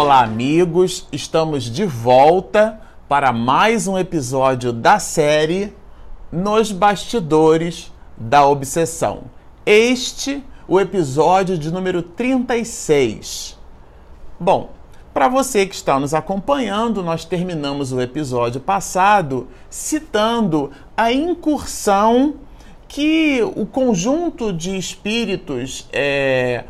Olá, 0.00 0.22
amigos! 0.22 1.08
Estamos 1.10 1.64
de 1.64 1.84
volta 1.84 2.80
para 3.08 3.32
mais 3.32 3.88
um 3.88 3.98
episódio 3.98 4.72
da 4.72 5.00
série 5.00 5.74
Nos 6.30 6.70
Bastidores 6.70 7.92
da 8.16 8.46
Obsessão. 8.46 9.22
Este, 9.66 10.40
o 10.68 10.78
episódio 10.78 11.58
de 11.58 11.72
número 11.72 12.00
36. 12.00 13.58
Bom, 14.38 14.70
para 15.12 15.26
você 15.26 15.66
que 15.66 15.74
está 15.74 15.98
nos 15.98 16.14
acompanhando, 16.14 17.02
nós 17.02 17.24
terminamos 17.24 17.90
o 17.92 18.00
episódio 18.00 18.60
passado 18.60 19.48
citando 19.68 20.70
a 20.96 21.12
incursão 21.12 22.36
que 22.86 23.42
o 23.56 23.66
conjunto 23.66 24.52
de 24.52 24.78
espíritos 24.78 25.88
é, 25.92 26.66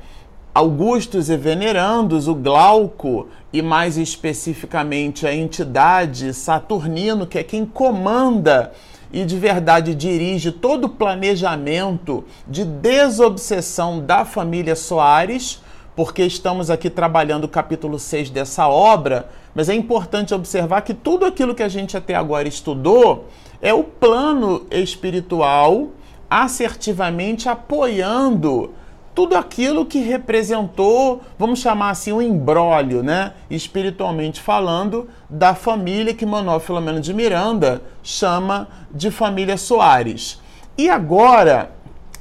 augustos 0.58 1.30
e 1.30 1.36
venerandos, 1.36 2.26
o 2.26 2.34
Glauco 2.34 3.28
e 3.52 3.62
mais 3.62 3.96
especificamente 3.96 5.24
a 5.24 5.32
entidade 5.32 6.34
Saturnino, 6.34 7.28
que 7.28 7.38
é 7.38 7.44
quem 7.44 7.64
comanda 7.64 8.72
e 9.12 9.24
de 9.24 9.38
verdade 9.38 9.94
dirige 9.94 10.50
todo 10.50 10.86
o 10.86 10.88
planejamento 10.88 12.24
de 12.44 12.64
desobsessão 12.64 14.00
da 14.00 14.24
família 14.24 14.74
Soares, 14.74 15.62
porque 15.94 16.24
estamos 16.24 16.70
aqui 16.70 16.90
trabalhando 16.90 17.44
o 17.44 17.48
capítulo 17.48 17.96
6 17.96 18.30
dessa 18.30 18.66
obra, 18.66 19.28
mas 19.54 19.68
é 19.68 19.74
importante 19.74 20.34
observar 20.34 20.82
que 20.82 20.92
tudo 20.92 21.24
aquilo 21.24 21.54
que 21.54 21.62
a 21.62 21.68
gente 21.68 21.96
até 21.96 22.16
agora 22.16 22.48
estudou 22.48 23.28
é 23.62 23.72
o 23.72 23.84
plano 23.84 24.66
espiritual 24.72 25.90
assertivamente 26.28 27.48
apoiando 27.48 28.72
tudo 29.18 29.34
aquilo 29.34 29.84
que 29.84 29.98
representou, 29.98 31.22
vamos 31.36 31.58
chamar 31.58 31.90
assim, 31.90 32.12
um 32.12 32.22
embrólio, 32.22 33.02
né? 33.02 33.32
Espiritualmente 33.50 34.40
falando, 34.40 35.08
da 35.28 35.56
família 35.56 36.14
que 36.14 36.24
Manuel 36.24 36.60
Filomeno 36.60 37.00
de 37.00 37.12
Miranda 37.12 37.82
chama 38.00 38.68
de 38.92 39.10
família 39.10 39.56
Soares. 39.56 40.40
E 40.78 40.88
agora, 40.88 41.72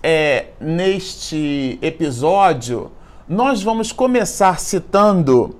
é, 0.02 0.48
neste 0.59 1.78
episódio, 1.84 2.92
nós 3.30 3.61
vamos 3.61 3.92
começar 3.92 4.59
citando 4.59 5.56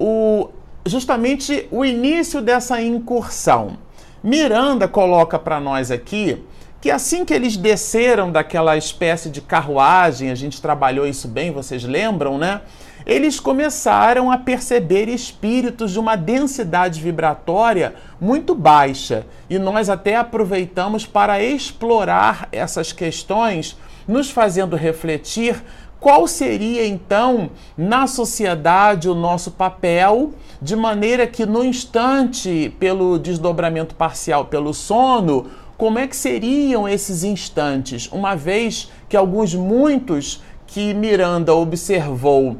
o, 0.00 0.48
justamente 0.84 1.68
o 1.70 1.84
início 1.84 2.42
dessa 2.42 2.82
incursão. 2.82 3.78
Miranda 4.20 4.88
coloca 4.88 5.38
para 5.38 5.60
nós 5.60 5.92
aqui 5.92 6.44
que 6.82 6.90
assim 6.90 7.24
que 7.24 7.32
eles 7.32 7.56
desceram 7.56 8.32
daquela 8.32 8.76
espécie 8.76 9.30
de 9.30 9.40
carruagem, 9.40 10.32
a 10.32 10.34
gente 10.34 10.60
trabalhou 10.60 11.06
isso 11.06 11.28
bem, 11.28 11.52
vocês 11.52 11.84
lembram, 11.84 12.36
né? 12.36 12.60
Eles 13.06 13.38
começaram 13.38 14.32
a 14.32 14.36
perceber 14.36 15.08
espíritos 15.08 15.92
de 15.92 16.00
uma 16.00 16.16
densidade 16.16 17.00
vibratória 17.00 17.94
muito 18.20 18.52
baixa. 18.52 19.24
E 19.48 19.60
nós 19.60 19.88
até 19.88 20.16
aproveitamos 20.16 21.06
para 21.06 21.40
explorar 21.40 22.48
essas 22.50 22.92
questões, 22.92 23.76
nos 24.08 24.28
fazendo 24.28 24.74
refletir 24.74 25.62
qual 26.00 26.26
seria 26.26 26.84
então 26.84 27.50
na 27.78 28.08
sociedade 28.08 29.08
o 29.08 29.14
nosso 29.14 29.52
papel, 29.52 30.32
de 30.60 30.74
maneira 30.74 31.28
que 31.28 31.46
no 31.46 31.64
instante, 31.64 32.74
pelo 32.80 33.20
desdobramento 33.20 33.94
parcial, 33.94 34.46
pelo 34.46 34.74
sono, 34.74 35.46
como 35.82 35.98
é 35.98 36.06
que 36.06 36.14
seriam 36.14 36.88
esses 36.88 37.24
instantes, 37.24 38.08
uma 38.12 38.36
vez 38.36 38.88
que 39.08 39.16
alguns, 39.16 39.52
muitos 39.52 40.40
que 40.64 40.94
Miranda 40.94 41.52
observou 41.52 42.56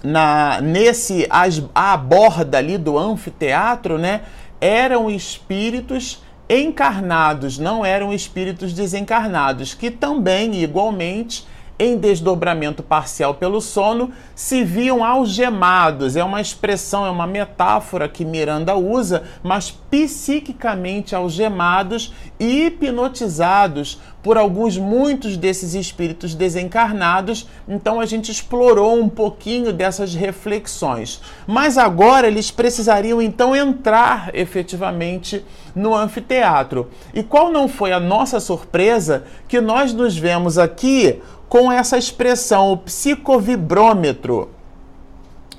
na 0.00 0.60
nesse 0.60 1.26
à 1.74 1.96
borda 1.96 2.58
ali 2.58 2.78
do 2.78 2.96
anfiteatro, 2.96 3.98
né, 3.98 4.20
eram 4.60 5.10
espíritos 5.10 6.22
encarnados, 6.48 7.58
não 7.58 7.84
eram 7.84 8.12
espíritos 8.12 8.72
desencarnados, 8.72 9.74
que 9.74 9.90
também 9.90 10.54
igualmente 10.62 11.44
em 11.78 11.98
desdobramento 11.98 12.82
parcial 12.82 13.34
pelo 13.34 13.60
sono, 13.60 14.10
se 14.34 14.64
viam 14.64 15.04
algemados. 15.04 16.16
É 16.16 16.24
uma 16.24 16.40
expressão, 16.40 17.04
é 17.04 17.10
uma 17.10 17.26
metáfora 17.26 18.08
que 18.08 18.24
Miranda 18.24 18.74
usa, 18.76 19.24
mas 19.42 19.70
psiquicamente 19.70 21.14
algemados 21.14 22.12
e 22.38 22.66
hipnotizados 22.66 24.00
por 24.22 24.36
alguns, 24.36 24.76
muitos 24.76 25.36
desses 25.36 25.74
espíritos 25.74 26.34
desencarnados. 26.34 27.46
Então 27.68 28.00
a 28.00 28.06
gente 28.06 28.32
explorou 28.32 29.00
um 29.00 29.08
pouquinho 29.08 29.72
dessas 29.72 30.14
reflexões. 30.14 31.20
Mas 31.46 31.78
agora 31.78 32.26
eles 32.26 32.50
precisariam 32.50 33.22
então 33.22 33.54
entrar 33.54 34.30
efetivamente 34.34 35.44
no 35.76 35.94
anfiteatro. 35.94 36.90
E 37.14 37.22
qual 37.22 37.52
não 37.52 37.68
foi 37.68 37.92
a 37.92 38.00
nossa 38.00 38.40
surpresa 38.40 39.24
que 39.46 39.60
nós 39.60 39.92
nos 39.92 40.16
vemos 40.16 40.58
aqui 40.58 41.22
com 41.48 41.70
essa 41.70 41.96
expressão, 41.96 42.72
o 42.72 42.76
psicovibrômetro. 42.76 44.50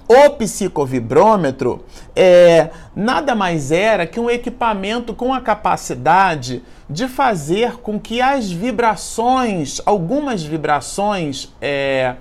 O 0.07 0.29
psicovibrômetro 0.31 1.83
é, 2.15 2.69
nada 2.95 3.35
mais 3.35 3.71
era 3.71 4.07
que 4.07 4.19
um 4.19 4.29
equipamento 4.29 5.13
com 5.13 5.33
a 5.33 5.41
capacidade 5.41 6.63
de 6.89 7.09
fazer 7.09 7.73
com 7.77 7.99
que 7.99 8.21
as 8.21 8.49
vibrações, 8.49 9.81
algumas 9.85 10.41
vibrações, 10.41 11.53
é, 11.61 12.15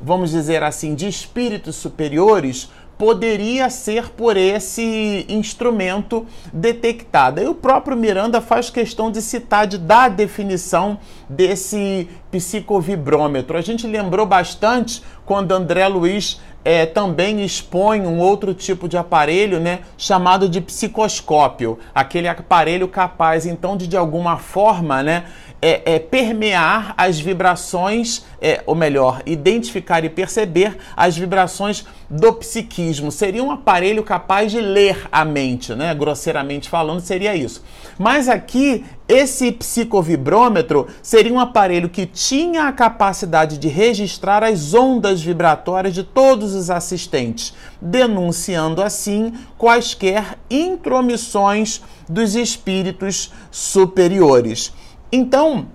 vamos 0.00 0.30
dizer 0.30 0.62
assim, 0.62 0.94
de 0.94 1.08
espíritos 1.08 1.74
superiores, 1.74 2.70
poderia 3.02 3.68
ser 3.68 4.10
por 4.10 4.36
esse 4.36 5.26
instrumento 5.28 6.24
detectada. 6.52 7.42
E 7.42 7.48
o 7.48 7.52
próprio 7.52 7.96
Miranda 7.96 8.40
faz 8.40 8.70
questão 8.70 9.10
de 9.10 9.20
citar, 9.20 9.66
de 9.66 9.76
dar 9.76 10.04
a 10.04 10.08
definição 10.08 11.00
desse 11.28 12.08
psicovibrômetro. 12.30 13.58
A 13.58 13.60
gente 13.60 13.88
lembrou 13.88 14.24
bastante 14.24 15.02
quando 15.26 15.50
André 15.50 15.88
Luiz 15.88 16.40
é, 16.64 16.86
também 16.86 17.44
expõe 17.44 18.02
um 18.02 18.20
outro 18.20 18.54
tipo 18.54 18.88
de 18.88 18.96
aparelho, 18.96 19.58
né, 19.58 19.80
chamado 19.98 20.48
de 20.48 20.60
psicoscópio, 20.60 21.80
aquele 21.92 22.28
aparelho 22.28 22.86
capaz 22.86 23.46
então 23.46 23.76
de 23.76 23.88
de 23.88 23.96
alguma 23.96 24.36
forma, 24.36 25.02
né, 25.02 25.24
é, 25.62 25.94
é 25.94 25.98
permear 26.00 26.92
as 26.98 27.20
vibrações, 27.20 28.24
é, 28.40 28.64
ou 28.66 28.74
melhor, 28.74 29.22
identificar 29.24 30.04
e 30.04 30.10
perceber 30.10 30.76
as 30.96 31.16
vibrações 31.16 31.86
do 32.10 32.32
psiquismo. 32.32 33.12
Seria 33.12 33.44
um 33.44 33.52
aparelho 33.52 34.02
capaz 34.02 34.50
de 34.50 34.60
ler 34.60 35.08
a 35.12 35.24
mente, 35.24 35.72
né? 35.74 35.94
Grosseiramente 35.94 36.68
falando, 36.68 37.00
seria 37.00 37.36
isso. 37.36 37.62
Mas 37.96 38.28
aqui, 38.28 38.84
esse 39.06 39.52
psicovibrômetro 39.52 40.88
seria 41.00 41.32
um 41.32 41.38
aparelho 41.38 41.88
que 41.88 42.06
tinha 42.06 42.64
a 42.64 42.72
capacidade 42.72 43.56
de 43.56 43.68
registrar 43.68 44.42
as 44.42 44.74
ondas 44.74 45.22
vibratórias 45.22 45.94
de 45.94 46.02
todos 46.02 46.54
os 46.54 46.70
assistentes, 46.70 47.54
denunciando 47.80 48.82
assim 48.82 49.32
quaisquer 49.56 50.38
intromissões 50.50 51.80
dos 52.08 52.34
espíritos 52.34 53.32
superiores. 53.50 54.72
Então, 55.12 55.66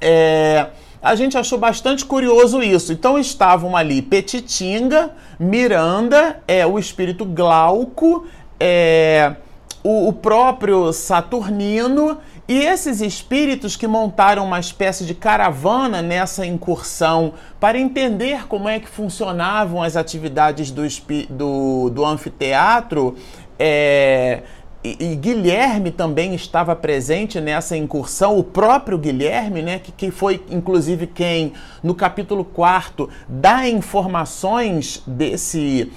é, 0.00 0.66
a 1.00 1.14
gente 1.14 1.38
achou 1.38 1.58
bastante 1.58 2.04
curioso 2.04 2.62
isso. 2.62 2.92
Então 2.92 3.18
estavam 3.18 3.76
ali 3.76 4.02
Petitinga, 4.02 5.12
Miranda, 5.38 6.42
é, 6.46 6.66
o 6.66 6.78
espírito 6.78 7.24
Glauco, 7.24 8.26
é, 8.58 9.36
o, 9.82 10.08
o 10.08 10.12
próprio 10.12 10.92
Saturnino 10.92 12.18
e 12.48 12.58
esses 12.58 13.00
espíritos 13.00 13.76
que 13.76 13.86
montaram 13.86 14.44
uma 14.44 14.58
espécie 14.58 15.04
de 15.04 15.14
caravana 15.14 16.00
nessa 16.00 16.46
incursão 16.46 17.34
para 17.60 17.78
entender 17.78 18.48
como 18.48 18.68
é 18.68 18.80
que 18.80 18.88
funcionavam 18.88 19.82
as 19.82 19.96
atividades 19.96 20.70
do, 20.70 20.82
do, 21.28 21.90
do 21.90 22.04
anfiteatro, 22.04 23.16
é, 23.58 24.42
e, 24.82 25.12
e, 25.12 25.16
Guilherme 25.16 25.90
também 25.90 26.34
estava 26.34 26.76
presente 26.76 27.40
nessa 27.40 27.76
incursão, 27.76 28.38
o 28.38 28.44
próprio 28.44 28.96
Guilherme, 28.96 29.60
né, 29.60 29.80
que, 29.80 29.90
que 29.90 30.10
foi 30.10 30.44
inclusive 30.50 31.06
quem, 31.06 31.52
no 31.82 31.94
capítulo 31.94 32.44
4, 32.44 33.08
dá 33.28 33.68
informações 33.68 35.02
desse 35.04 35.90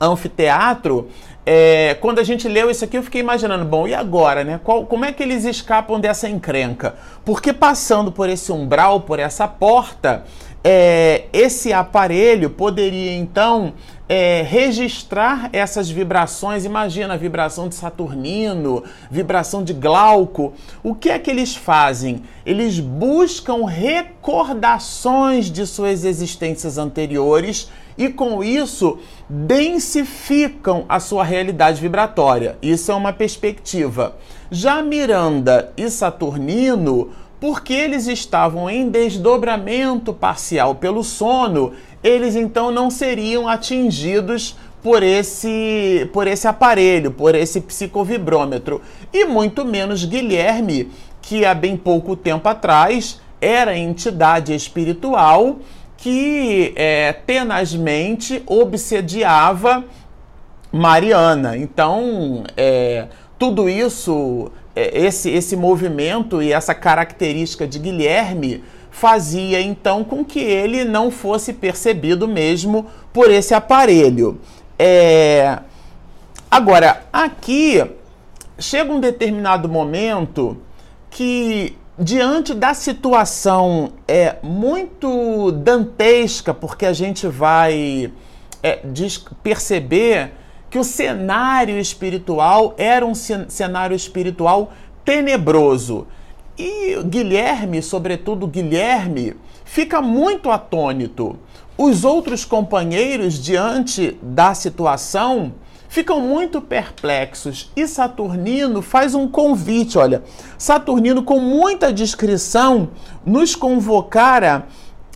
anfiteatro. 0.00 1.08
É, 1.46 1.96
quando 2.00 2.18
a 2.18 2.24
gente 2.24 2.48
leu 2.48 2.70
isso 2.70 2.84
aqui, 2.84 2.96
eu 2.96 3.02
fiquei 3.02 3.20
imaginando, 3.20 3.64
bom, 3.64 3.86
e 3.86 3.94
agora, 3.94 4.42
né? 4.42 4.58
Qual, 4.64 4.86
como 4.86 5.04
é 5.04 5.12
que 5.12 5.22
eles 5.22 5.44
escapam 5.44 6.00
dessa 6.00 6.28
encrenca? 6.28 6.94
Porque 7.24 7.52
passando 7.52 8.10
por 8.10 8.28
esse 8.28 8.50
umbral, 8.50 9.02
por 9.02 9.18
essa 9.18 9.46
porta, 9.46 10.24
é, 10.66 11.26
esse 11.30 11.74
aparelho 11.74 12.48
poderia 12.48 13.12
então 13.12 13.74
é, 14.08 14.42
registrar 14.42 15.50
essas 15.52 15.90
vibrações. 15.90 16.64
Imagina 16.64 17.12
a 17.12 17.18
vibração 17.18 17.68
de 17.68 17.74
Saturnino, 17.74 18.82
vibração 19.10 19.62
de 19.62 19.74
Glauco. 19.74 20.54
O 20.82 20.94
que 20.94 21.10
é 21.10 21.18
que 21.18 21.30
eles 21.30 21.54
fazem? 21.54 22.22
Eles 22.46 22.80
buscam 22.80 23.66
recordações 23.66 25.50
de 25.50 25.66
suas 25.66 26.02
existências 26.02 26.78
anteriores 26.78 27.70
e 27.96 28.08
com 28.08 28.42
isso 28.42 28.98
densificam 29.28 30.84
a 30.88 30.98
sua 30.98 31.24
realidade 31.24 31.80
vibratória. 31.80 32.56
Isso 32.62 32.90
é 32.90 32.94
uma 32.94 33.12
perspectiva. 33.12 34.16
Já 34.50 34.82
Miranda 34.82 35.72
e 35.76 35.88
Saturnino, 35.90 37.10
porque 37.44 37.74
eles 37.74 38.06
estavam 38.06 38.70
em 38.70 38.88
desdobramento 38.88 40.14
parcial 40.14 40.76
pelo 40.76 41.04
sono, 41.04 41.74
eles 42.02 42.36
então 42.36 42.70
não 42.70 42.90
seriam 42.90 43.46
atingidos 43.46 44.56
por 44.82 45.02
esse, 45.02 46.08
por 46.10 46.26
esse 46.26 46.48
aparelho, 46.48 47.10
por 47.10 47.34
esse 47.34 47.60
psicovibrômetro. 47.60 48.80
E 49.12 49.26
muito 49.26 49.62
menos 49.62 50.06
Guilherme, 50.06 50.90
que 51.20 51.44
há 51.44 51.52
bem 51.52 51.76
pouco 51.76 52.16
tempo 52.16 52.48
atrás 52.48 53.20
era 53.38 53.76
entidade 53.76 54.54
espiritual 54.54 55.58
que 55.98 56.72
é, 56.74 57.12
tenazmente 57.12 58.42
obsediava 58.46 59.84
Mariana. 60.72 61.58
Então, 61.58 62.42
é, 62.56 63.08
tudo 63.38 63.68
isso, 63.68 64.50
esse, 64.74 65.30
esse 65.30 65.56
movimento 65.56 66.42
e 66.42 66.52
essa 66.52 66.74
característica 66.74 67.66
de 67.66 67.78
Guilherme 67.78 68.62
fazia 68.90 69.60
então 69.60 70.04
com 70.04 70.24
que 70.24 70.40
ele 70.40 70.84
não 70.84 71.10
fosse 71.10 71.52
percebido 71.52 72.28
mesmo 72.28 72.86
por 73.12 73.30
esse 73.30 73.52
aparelho. 73.52 74.40
É... 74.78 75.58
Agora, 76.50 77.02
aqui 77.12 77.84
chega 78.58 78.92
um 78.92 79.00
determinado 79.00 79.68
momento 79.68 80.56
que 81.10 81.76
diante 81.98 82.54
da 82.54 82.74
situação 82.74 83.92
é 84.06 84.36
muito 84.42 85.52
dantesca, 85.52 86.52
porque 86.52 86.86
a 86.86 86.92
gente 86.92 87.26
vai 87.26 88.12
é, 88.62 88.80
perceber 89.42 90.32
que 90.74 90.78
o 90.80 90.82
cenário 90.82 91.78
espiritual 91.78 92.74
era 92.76 93.06
um 93.06 93.14
cenário 93.14 93.94
espiritual 93.94 94.72
tenebroso. 95.04 96.08
E 96.58 97.00
Guilherme, 97.04 97.80
sobretudo 97.80 98.48
Guilherme, 98.48 99.36
fica 99.64 100.02
muito 100.02 100.50
atônito. 100.50 101.38
Os 101.78 102.04
outros 102.04 102.44
companheiros, 102.44 103.34
diante 103.34 104.18
da 104.20 104.52
situação, 104.52 105.54
ficam 105.88 106.18
muito 106.18 106.60
perplexos. 106.60 107.70
E 107.76 107.86
Saturnino 107.86 108.82
faz 108.82 109.14
um 109.14 109.28
convite, 109.28 109.96
olha. 109.96 110.24
Saturnino, 110.58 111.22
com 111.22 111.38
muita 111.38 111.92
discrição, 111.92 112.88
nos 113.24 113.54
convocara 113.54 114.66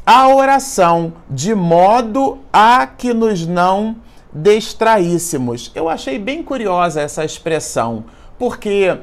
à 0.06 0.28
oração, 0.28 1.14
de 1.28 1.52
modo 1.52 2.38
a 2.52 2.86
que 2.86 3.12
nos 3.12 3.44
não 3.44 3.96
distraíssemos. 4.42 5.72
Eu 5.74 5.88
achei 5.88 6.18
bem 6.18 6.42
curiosa 6.42 7.00
essa 7.00 7.24
expressão, 7.24 8.04
porque 8.38 8.96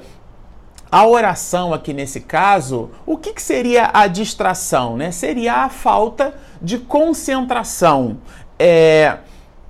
a 0.92 1.06
oração 1.06 1.74
aqui 1.74 1.94
nesse 1.94 2.22
caso, 2.22 2.90
o 3.06 3.18
que, 3.18 3.34
que 3.34 3.42
seria 3.42 3.90
a 3.94 4.08
distração? 4.08 4.96
Né? 4.96 5.12
Seria 5.12 5.66
a 5.66 5.70
falta 5.70 6.34
de 6.62 6.78
concentração. 6.78 8.18
É, 8.58 9.18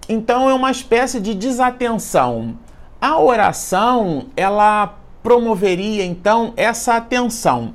então 0.07 0.50
é 0.50 0.53
uma 0.53 0.69
espécie 0.69 1.19
de 1.19 1.33
desatenção. 1.33 2.57
A 3.01 3.19
oração, 3.19 4.27
ela 4.38 4.95
promoveria 5.23 6.06
então 6.06 6.53
essa 6.56 6.95
atenção. 6.95 7.73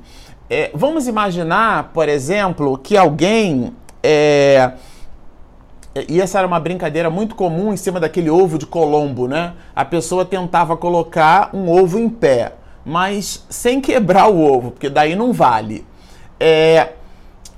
É, 0.49 0.71
vamos 0.73 1.07
imaginar, 1.07 1.91
por 1.93 2.07
exemplo, 2.07 2.77
que 2.77 2.95
alguém. 2.95 3.73
É, 4.03 4.71
e 6.07 6.21
essa 6.21 6.37
era 6.37 6.47
uma 6.47 6.59
brincadeira 6.59 7.09
muito 7.09 7.35
comum 7.35 7.73
em 7.73 7.77
cima 7.77 7.99
daquele 7.99 8.29
ovo 8.29 8.57
de 8.57 8.65
Colombo, 8.65 9.27
né? 9.27 9.53
A 9.75 9.83
pessoa 9.83 10.23
tentava 10.23 10.77
colocar 10.77 11.49
um 11.53 11.69
ovo 11.69 11.99
em 11.99 12.09
pé 12.09 12.53
mas 12.85 13.45
sem 13.49 13.79
quebrar 13.79 14.27
o 14.27 14.41
ovo, 14.41 14.71
porque 14.71 14.89
daí 14.89 15.15
não 15.15 15.31
vale. 15.31 15.85
É, 16.39 16.93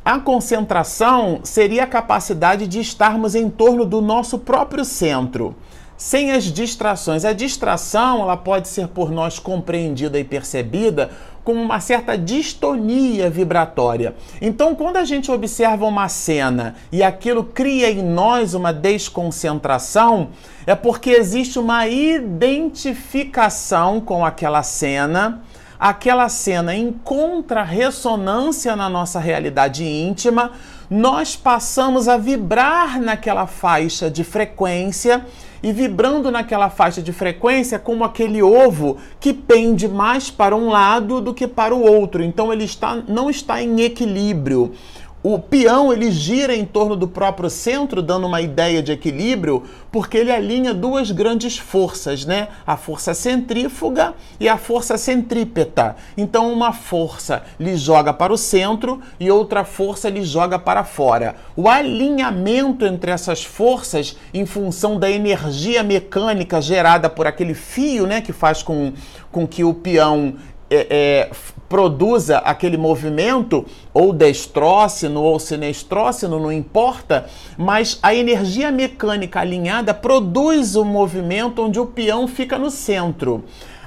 a 0.03 0.19
concentração 0.19 1.39
seria 1.44 1.83
a 1.83 1.88
capacidade 1.88 2.68
de 2.68 2.80
estarmos 2.80 3.35
em 3.35 3.50
torno 3.50 3.85
do 3.85 4.01
nosso 4.01 4.38
próprio 4.38 4.83
centro, 4.83 5.56
sem 5.95 6.31
as 6.31 6.44
distrações. 6.45 7.24
A 7.24 7.31
distração 7.31 8.21
ela 8.21 8.35
pode 8.35 8.68
ser 8.68 8.89
por 8.89 9.12
nós 9.12 9.39
compreendida 9.39 10.19
e 10.19 10.24
percebida 10.24 11.12
como 11.44 11.62
uma 11.62 11.80
certa 11.80 12.18
distonia 12.18 13.30
vibratória. 13.30 14.16
Então, 14.42 14.74
quando 14.74 14.98
a 14.98 15.04
gente 15.04 15.31
observa 15.31 15.86
uma 15.86 16.07
cena 16.07 16.75
e 16.92 17.04
aquilo 17.04 17.44
cria 17.44 17.92
em 17.92 18.01
nós 18.01 18.54
uma 18.54 18.72
desconcentração, 18.72 20.30
é 20.66 20.75
porque 20.75 21.12
existe 21.12 21.60
uma 21.60 21.88
identificação 21.88 24.00
com 24.00 24.25
aquela 24.25 24.63
cena. 24.63 25.42
Aquela 25.80 26.30
cena 26.30 26.74
encontra 26.74 27.62
ressonância 27.62 28.75
na 28.75 28.88
nossa 28.88 29.19
realidade 29.19 29.84
íntima, 29.84 30.51
nós 30.90 31.36
passamos 31.36 32.07
a 32.07 32.16
vibrar 32.16 33.01
naquela 33.01 33.48
faixa 33.48 34.10
de 34.10 34.24
frequência 34.24 35.25
e 35.63 35.71
vibrando 35.71 36.30
naquela 36.30 36.69
faixa 36.69 37.01
de 37.01 37.13
frequência 37.13 37.80
como 37.80 38.04
aquele 38.04 38.44
ovo 38.44 38.98
que 39.18 39.33
pende 39.33 39.88
mais 39.88 40.30
para 40.30 40.54
um 40.54 40.68
lado 40.68 41.21
do 41.21 41.33
que 41.33 41.48
para 41.48 41.74
o 41.74 41.81
outro. 41.81 42.21
Então 42.21 42.51
ele 42.51 42.65
está, 42.65 43.01
não 43.07 43.30
está 43.30 43.63
em 43.63 43.80
equilíbrio. 43.81 44.74
O 45.23 45.39
peão 45.39 45.93
ele 45.93 46.11
gira 46.11 46.53
em 46.53 46.65
torno 46.65 46.97
do 46.97 47.07
próprio 47.07 47.49
centro, 47.49 48.01
dando 48.01 48.27
uma 48.27 48.41
ideia 48.41 48.83
de 48.83 48.91
equilíbrio, 48.91 49.63
porque 49.89 50.17
ele 50.17 50.29
alinha 50.29 50.73
duas 50.73 51.11
grandes 51.11 51.57
forças, 51.57 52.25
né? 52.25 52.49
A 52.67 52.75
força 52.75 53.13
centrífuga 53.13 54.15
e 54.37 54.49
a 54.49 54.57
força 54.57 54.97
centrípeta. 54.97 55.95
Então, 56.17 56.51
uma 56.51 56.73
força 56.73 57.43
lhe 57.57 57.77
joga 57.77 58.11
para 58.11 58.33
o 58.33 58.37
centro 58.37 58.99
e 59.17 59.31
outra 59.31 59.63
força 59.63 60.09
lhe 60.09 60.25
joga 60.25 60.59
para 60.59 60.83
fora. 60.83 61.35
O 61.55 61.69
alinhamento 61.69 62.85
entre 62.85 63.09
essas 63.09 63.45
forças, 63.45 64.17
em 64.33 64.45
função 64.45 64.99
da 64.99 65.09
energia 65.09 65.83
mecânica 65.83 66.61
gerada 66.61 67.09
por 67.09 67.27
aquele 67.27 67.53
fio, 67.53 68.05
né, 68.05 68.19
que 68.19 68.33
faz 68.33 68.61
com, 68.61 68.91
com 69.31 69.47
que 69.47 69.63
o 69.63 69.73
peão 69.73 70.35
é, 70.69 70.87
é, 70.89 71.31
produza 71.73 72.37
aquele 72.37 72.77
movimento, 72.77 73.65
ou 73.92 74.13
destrócino 74.13 75.23
ou 75.23 75.39
sinestrócino, 75.39 76.39
não 76.39 76.51
importa, 76.51 77.25
mas 77.57 77.97
a 78.03 78.13
energia 78.13 78.71
mecânica 78.71 79.39
alinhada 79.39 79.92
produz 79.92 80.75
o 80.75 80.85
movimento 80.85 81.63
onde 81.63 81.80
o 81.80 81.87
peão 81.87 82.27
fica 82.27 82.59
no 82.59 82.69
centro. 82.69 83.44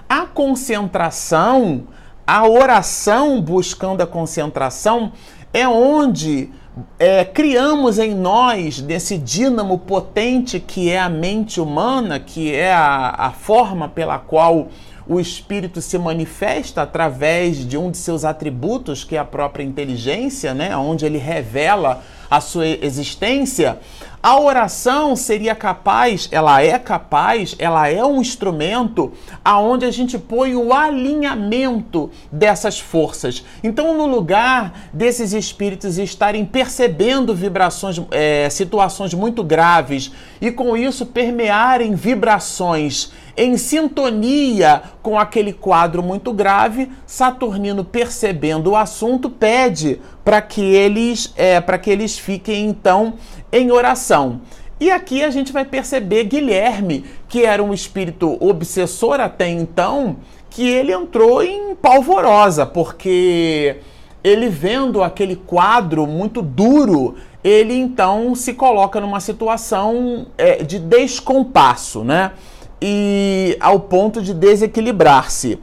A 0.08 0.22
concentração, 0.22 1.84
a 2.26 2.44
oração 2.48 3.40
buscando 3.40 4.00
a 4.00 4.06
concentração, 4.06 5.12
é 5.54 5.68
onde 5.68 6.50
é, 6.98 7.24
criamos 7.24 8.00
em 8.00 8.16
nós, 8.16 8.80
desse 8.80 9.16
dínamo 9.16 9.78
potente 9.78 10.58
que 10.58 10.90
é 10.90 10.98
a 10.98 11.08
mente 11.08 11.60
humana, 11.60 12.18
que 12.18 12.52
é 12.52 12.74
a, 12.74 13.14
a 13.16 13.30
forma 13.30 13.88
pela 13.88 14.18
qual 14.18 14.66
o 15.08 15.20
espírito 15.20 15.80
se 15.80 15.96
manifesta 15.98 16.82
através 16.82 17.58
de 17.66 17.78
um 17.78 17.90
de 17.90 17.96
seus 17.96 18.24
atributos, 18.24 19.04
que 19.04 19.16
é 19.16 19.18
a 19.18 19.24
própria 19.24 19.62
inteligência, 19.62 20.52
né, 20.52 20.76
onde 20.76 21.06
ele 21.06 21.18
revela 21.18 22.02
a 22.30 22.40
sua 22.40 22.66
existência, 22.66 23.78
a 24.26 24.40
oração 24.40 25.14
seria 25.14 25.54
capaz, 25.54 26.28
ela 26.32 26.60
é 26.60 26.80
capaz, 26.80 27.54
ela 27.60 27.88
é 27.88 28.04
um 28.04 28.20
instrumento 28.20 29.12
aonde 29.44 29.84
a 29.84 29.90
gente 29.92 30.18
põe 30.18 30.56
o 30.56 30.74
alinhamento 30.74 32.10
dessas 32.32 32.80
forças. 32.80 33.44
Então, 33.62 33.96
no 33.96 34.04
lugar 34.04 34.88
desses 34.92 35.32
espíritos 35.32 35.96
estarem 35.96 36.44
percebendo 36.44 37.36
vibrações, 37.36 38.02
é, 38.10 38.50
situações 38.50 39.14
muito 39.14 39.44
graves 39.44 40.10
e 40.40 40.50
com 40.50 40.76
isso 40.76 41.06
permearem 41.06 41.94
vibrações 41.94 43.12
em 43.36 43.56
sintonia 43.58 44.82
com 45.02 45.18
aquele 45.18 45.52
quadro 45.52 46.02
muito 46.02 46.32
grave, 46.32 46.90
Saturnino, 47.06 47.84
percebendo 47.84 48.70
o 48.70 48.76
assunto, 48.76 49.28
pede 49.28 50.00
para 50.24 50.40
que 50.40 50.62
eles, 50.62 51.32
é, 51.36 51.60
para 51.60 51.78
que 51.78 51.90
eles 51.90 52.18
fiquem 52.18 52.66
então 52.66 53.14
em 53.52 53.70
oração. 53.70 54.40
E 54.78 54.90
aqui 54.90 55.22
a 55.22 55.30
gente 55.30 55.52
vai 55.52 55.64
perceber 55.64 56.24
Guilherme, 56.24 57.04
que 57.28 57.44
era 57.44 57.62
um 57.62 57.72
espírito 57.72 58.36
obsessor 58.40 59.20
até 59.20 59.48
então, 59.48 60.16
que 60.50 60.68
ele 60.68 60.92
entrou 60.92 61.42
em 61.42 61.74
palvorosa, 61.74 62.66
porque 62.66 63.76
ele 64.22 64.48
vendo 64.48 65.02
aquele 65.02 65.36
quadro 65.36 66.06
muito 66.06 66.42
duro, 66.42 67.14
ele 67.42 67.74
então 67.74 68.34
se 68.34 68.54
coloca 68.54 69.00
numa 69.00 69.20
situação 69.20 70.26
é, 70.36 70.62
de 70.62 70.78
descompasso, 70.78 72.04
né? 72.04 72.32
e 72.80 73.56
ao 73.60 73.80
ponto 73.80 74.22
de 74.22 74.34
desequilibrar-se. 74.34 75.58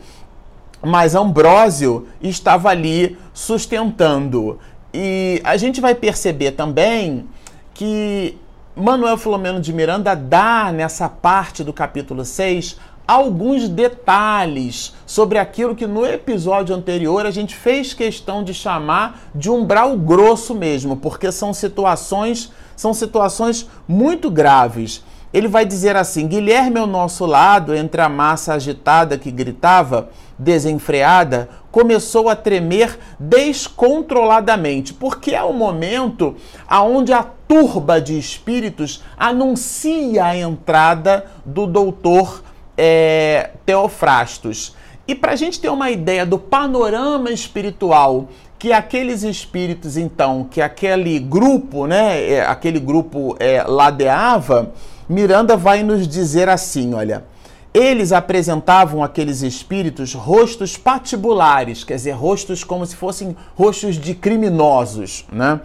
Mas 0.82 1.16
Ambrósio 1.16 2.08
estava 2.22 2.70
ali 2.70 3.18
sustentando. 3.34 4.60
E 4.94 5.42
a 5.44 5.56
gente 5.58 5.80
vai 5.80 5.96
perceber 5.96 6.52
também 6.52 7.25
que 7.74 8.38
Manuel 8.75 9.18
Filomeno 9.18 9.60
de 9.60 9.72
Miranda 9.74 10.15
dá 10.15 10.72
nessa 10.72 11.08
parte 11.08 11.63
do 11.63 11.74
capítulo 11.74 12.25
6 12.25 12.77
alguns 13.08 13.68
detalhes 13.68 14.94
sobre 15.06 15.38
aquilo 15.38 15.75
que 15.75 15.86
no 15.86 16.06
episódio 16.06 16.74
anterior 16.75 17.25
a 17.25 17.32
gente 17.32 17.56
fez 17.56 17.94
questão 17.94 18.44
de 18.44 18.53
chamar 18.53 19.30
de 19.36 19.50
umbral 19.50 19.98
grosso 19.98 20.56
mesmo, 20.56 20.96
porque 20.98 21.32
são 21.32 21.53
situações 21.53 22.51
são 22.75 22.94
situações 22.94 23.70
muito 23.88 24.32
graves. 24.32 25.03
Ele 25.34 25.48
vai 25.48 25.65
dizer 25.65 25.96
assim: 25.96 26.27
Guilherme 26.27 26.80
ao 26.80 26.88
nosso 26.88 27.25
lado, 27.25 27.74
entre 27.74 28.01
a 28.01 28.10
massa 28.10 28.53
agitada 28.53 29.18
que 29.18 29.32
gritava, 29.32 30.10
desenfreada, 30.38 31.50
começou 31.74 32.30
a 32.30 32.36
tremer 32.36 33.00
descontroladamente, 33.20 34.94
porque 34.94 35.34
é 35.34 35.42
o 35.42 35.51
momento 35.51 36.36
aonde 36.68 37.12
a 37.12 37.24
turba 37.24 38.00
de 38.00 38.15
espíritos 38.15 39.03
anuncia 39.18 40.24
a 40.24 40.38
entrada 40.38 41.25
do 41.44 41.65
doutor 41.65 42.44
é, 42.77 43.50
Teofrastos. 43.65 44.75
E 45.08 45.15
para 45.15 45.32
a 45.32 45.36
gente 45.36 45.60
ter 45.60 45.70
uma 45.70 45.89
ideia 45.89 46.27
do 46.27 46.38
panorama 46.38 47.32
espiritual 47.32 48.30
que 48.60 48.72
aqueles 48.72 49.24
espíritos, 49.24 49.98
então, 49.98 50.48
que 50.50 50.62
aquele 50.62 51.18
grupo, 51.18 51.88
né, 51.88 52.34
é, 52.34 52.46
aquele 52.46 52.80
grupo 52.80 53.36
é, 53.39 53.63
ladeava, 53.63 54.72
Miranda 55.10 55.58
vai 55.58 55.82
nos 55.82 56.08
dizer 56.08 56.50
assim: 56.50 56.94
olha, 56.94 57.25
eles 57.74 58.12
apresentavam 58.12 59.03
aqueles 59.03 59.42
espíritos 59.42 60.13
rostos 60.13 60.77
patibulares, 60.77 61.84
quer 61.84 61.96
dizer, 61.96 62.12
rostos 62.12 62.63
como 62.63 62.86
se 62.86 62.96
fossem 62.96 63.36
rostos 63.56 63.96
de 63.96 64.13
criminosos, 64.13 65.25
né? 65.32 65.60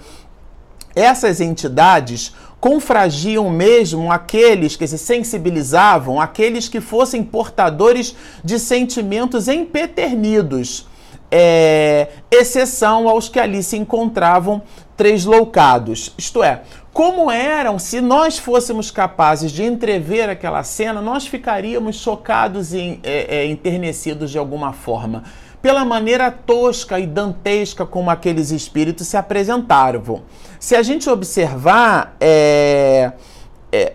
Essas 0.95 1.41
entidades 1.41 2.33
confragiam 2.59 3.49
mesmo 3.51 4.11
aqueles 4.11 4.75
que 4.75 4.87
se 4.87 4.99
sensibilizavam, 4.99 6.21
aqueles 6.21 6.69
que 6.69 6.81
fossem 6.81 7.23
portadores 7.23 8.17
de 8.43 8.59
sentimentos 8.59 9.47
empeternidos, 9.47 10.89
é, 11.31 12.09
exceção 12.31 13.09
aos 13.09 13.29
que 13.29 13.39
ali 13.39 13.63
se 13.63 13.77
encontravam 13.77 14.63
tresloucados. 14.97 16.13
Isto 16.19 16.43
é, 16.43 16.63
como 16.99 17.31
eram, 17.31 17.79
se 17.79 18.01
nós 18.01 18.39
fôssemos 18.39 18.91
capazes 18.91 19.53
de 19.53 19.63
entrever 19.63 20.29
aquela 20.29 20.65
cena, 20.65 21.01
nós 21.01 21.29
ficaríamos 21.29 21.95
chocados 21.95 22.75
e 22.75 22.99
é, 23.05 23.37
é, 23.37 23.47
enternecidos 23.47 24.33
de 24.33 24.37
alguma 24.37 24.73
forma 24.73 25.23
pela 25.63 25.85
maneira 25.85 26.29
tosca 26.29 26.99
e 26.99 27.07
dantesca 27.07 27.87
como 27.87 28.11
aqueles 28.11 28.51
espíritos 28.51 29.07
se 29.07 29.17
apresentaram. 29.17 30.23
Se 30.59 30.75
a 30.75 30.83
gente 30.83 31.09
observar 31.09 32.17
é, 32.21 33.13
é, 33.71 33.93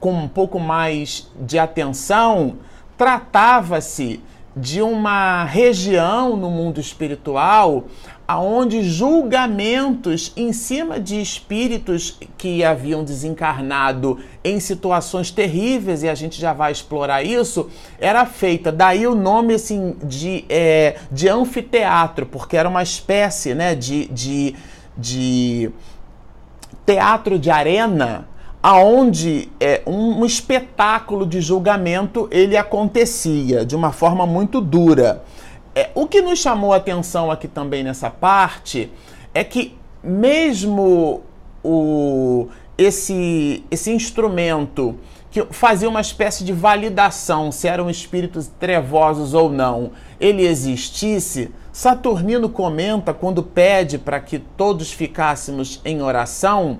com 0.00 0.14
um 0.14 0.26
pouco 0.26 0.58
mais 0.58 1.30
de 1.38 1.58
atenção, 1.58 2.56
tratava-se 2.96 4.18
de 4.56 4.80
uma 4.80 5.44
região 5.44 6.34
no 6.38 6.50
mundo 6.50 6.80
espiritual 6.80 7.84
aonde 8.26 8.82
julgamentos 8.82 10.32
em 10.36 10.52
cima 10.52 10.98
de 10.98 11.20
espíritos 11.20 12.18
que 12.36 12.64
haviam 12.64 13.04
desencarnado 13.04 14.18
em 14.42 14.58
situações 14.58 15.30
terríveis 15.30 16.02
e 16.02 16.08
a 16.08 16.14
gente 16.14 16.40
já 16.40 16.52
vai 16.52 16.72
explorar 16.72 17.22
isso 17.22 17.70
era 17.98 18.26
feita 18.26 18.72
daí 18.72 19.06
o 19.06 19.14
nome 19.14 19.54
assim 19.54 19.96
de, 20.02 20.44
é, 20.48 20.96
de 21.10 21.28
anfiteatro 21.28 22.26
porque 22.26 22.56
era 22.56 22.68
uma 22.68 22.82
espécie 22.82 23.54
né 23.54 23.74
de, 23.74 24.06
de, 24.06 24.54
de 24.96 25.70
teatro 26.84 27.38
de 27.38 27.50
arena 27.50 28.26
aonde 28.66 29.48
é, 29.60 29.80
um, 29.86 30.22
um 30.22 30.26
espetáculo 30.26 31.24
de 31.24 31.40
julgamento 31.40 32.28
ele 32.32 32.56
acontecia 32.56 33.64
de 33.64 33.76
uma 33.76 33.92
forma 33.92 34.26
muito 34.26 34.60
dura. 34.60 35.22
É, 35.78 35.90
o 35.94 36.06
que 36.06 36.22
nos 36.22 36.38
chamou 36.38 36.72
a 36.72 36.76
atenção 36.76 37.30
aqui 37.30 37.46
também 37.46 37.84
nessa 37.84 38.08
parte 38.08 38.90
é 39.34 39.44
que 39.44 39.76
mesmo 40.02 41.20
o, 41.62 42.48
esse, 42.78 43.62
esse 43.70 43.90
instrumento 43.90 44.98
que 45.30 45.44
fazia 45.50 45.86
uma 45.86 46.00
espécie 46.00 46.44
de 46.44 46.52
validação 46.54 47.52
se 47.52 47.68
eram 47.68 47.90
espíritos 47.90 48.50
trevosos 48.58 49.34
ou 49.34 49.50
não, 49.50 49.90
ele 50.18 50.46
existisse, 50.46 51.50
Saturnino 51.70 52.48
comenta 52.48 53.12
quando 53.12 53.42
pede 53.42 53.98
para 53.98 54.18
que 54.18 54.38
todos 54.38 54.90
ficássemos 54.90 55.82
em 55.84 56.00
oração 56.00 56.78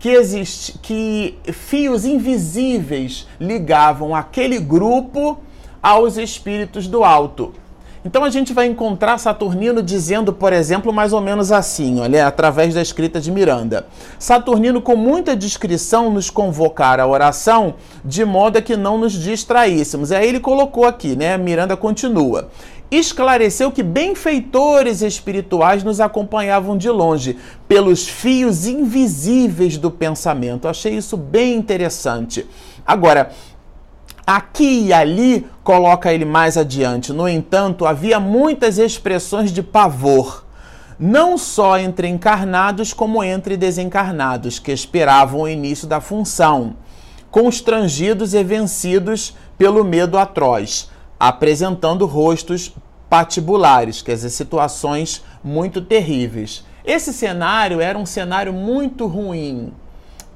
que, 0.00 0.08
existe, 0.08 0.76
que 0.80 1.38
fios 1.44 2.04
invisíveis 2.04 3.28
ligavam 3.38 4.16
aquele 4.16 4.58
grupo 4.58 5.38
aos 5.80 6.16
espíritos 6.16 6.88
do 6.88 7.04
alto. 7.04 7.61
Então 8.04 8.24
a 8.24 8.30
gente 8.30 8.52
vai 8.52 8.66
encontrar 8.66 9.16
Saturnino 9.16 9.80
dizendo, 9.80 10.32
por 10.32 10.52
exemplo, 10.52 10.92
mais 10.92 11.12
ou 11.12 11.20
menos 11.20 11.52
assim, 11.52 12.00
olha, 12.00 12.26
através 12.26 12.74
da 12.74 12.82
escrita 12.82 13.20
de 13.20 13.30
Miranda. 13.30 13.86
Saturnino, 14.18 14.82
com 14.82 14.96
muita 14.96 15.36
discrição, 15.36 16.10
nos 16.10 16.28
convocara 16.28 17.04
a 17.04 17.06
oração, 17.06 17.74
de 18.04 18.24
modo 18.24 18.58
a 18.58 18.62
que 18.62 18.76
não 18.76 18.98
nos 18.98 19.12
distraíssemos. 19.12 20.10
Aí 20.10 20.28
ele 20.28 20.40
colocou 20.40 20.84
aqui, 20.84 21.14
né? 21.14 21.38
Miranda 21.38 21.76
continua 21.76 22.48
esclareceu 22.92 23.72
que 23.72 23.82
benfeitores 23.82 25.00
espirituais 25.00 25.82
nos 25.82 25.98
acompanhavam 25.98 26.76
de 26.76 26.90
longe, 26.90 27.38
pelos 27.66 28.06
fios 28.06 28.66
invisíveis 28.66 29.78
do 29.78 29.90
pensamento. 29.90 30.68
achei 30.68 30.94
isso 30.94 31.16
bem 31.16 31.54
interessante. 31.54 32.46
Agora, 32.84 33.30
aqui 34.26 34.86
e 34.86 34.92
ali, 34.92 35.46
coloca 35.62 36.12
ele 36.12 36.24
mais 36.24 36.56
adiante, 36.56 37.12
no 37.12 37.28
entanto, 37.28 37.86
havia 37.86 38.18
muitas 38.18 38.78
expressões 38.78 39.52
de 39.52 39.62
pavor. 39.62 40.44
Não 40.98 41.36
só 41.36 41.78
entre 41.78 42.06
encarnados, 42.08 42.92
como 42.92 43.24
entre 43.24 43.56
desencarnados, 43.56 44.58
que 44.58 44.70
esperavam 44.70 45.40
o 45.40 45.48
início 45.48 45.88
da 45.88 46.00
função, 46.00 46.76
constrangidos 47.30 48.34
e 48.34 48.44
vencidos 48.44 49.34
pelo 49.58 49.82
medo 49.84 50.18
atroz 50.18 50.92
apresentando 51.22 52.04
rostos 52.04 52.74
patibulares, 53.08 54.02
quer 54.02 54.16
dizer, 54.16 54.30
situações 54.30 55.22
muito 55.44 55.80
terríveis. 55.80 56.64
Esse 56.84 57.12
cenário 57.12 57.80
era 57.80 57.96
um 57.96 58.04
cenário 58.04 58.52
muito 58.52 59.06
ruim. 59.06 59.72